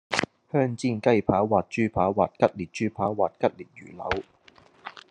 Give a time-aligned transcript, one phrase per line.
[0.51, 4.23] 香煎雞扒或豬扒或吉列豬扒或吉列魚柳